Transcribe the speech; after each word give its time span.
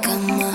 come 0.00 0.30
on. 0.30 0.51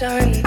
done 0.00 0.39